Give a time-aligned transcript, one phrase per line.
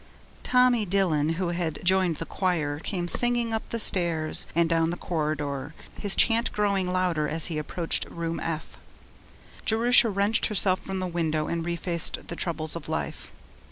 [0.41, 4.97] Tommy Dillon, who had joined the choir, came singing up the stairs and down the
[4.97, 8.79] corridor, his chant growing louder as he approached room F.
[9.63, 13.31] Jerusha wrenched herself from the window and refaced the troubles of life.